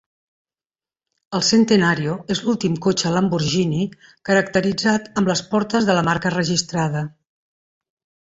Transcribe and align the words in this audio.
El 1.39 1.43
Centenario 1.49 2.15
és 2.35 2.41
l'últim 2.47 2.79
cotxe 2.85 3.11
Lamborghini 3.17 3.83
caracteritzat 4.29 5.11
amb 5.21 5.31
les 5.33 5.45
portes 5.53 5.89
de 5.91 5.97
la 5.99 6.05
marca 6.09 6.35
registrada. 6.39 7.05